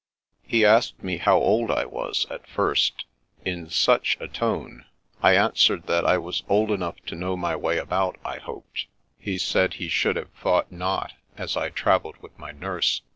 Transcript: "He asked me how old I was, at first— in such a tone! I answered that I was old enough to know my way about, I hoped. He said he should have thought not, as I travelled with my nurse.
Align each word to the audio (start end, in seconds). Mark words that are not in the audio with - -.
"He 0.41 0.65
asked 0.65 1.03
me 1.03 1.17
how 1.17 1.37
old 1.37 1.69
I 1.69 1.85
was, 1.85 2.25
at 2.31 2.47
first— 2.47 3.05
in 3.45 3.69
such 3.69 4.17
a 4.19 4.27
tone! 4.27 4.85
I 5.21 5.35
answered 5.35 5.85
that 5.85 6.07
I 6.07 6.17
was 6.17 6.41
old 6.49 6.71
enough 6.71 6.95
to 7.05 7.15
know 7.15 7.37
my 7.37 7.55
way 7.55 7.77
about, 7.77 8.17
I 8.25 8.37
hoped. 8.39 8.87
He 9.19 9.37
said 9.37 9.75
he 9.75 9.89
should 9.89 10.15
have 10.15 10.31
thought 10.31 10.71
not, 10.71 11.13
as 11.37 11.55
I 11.55 11.69
travelled 11.69 12.17
with 12.17 12.35
my 12.39 12.51
nurse. 12.51 13.01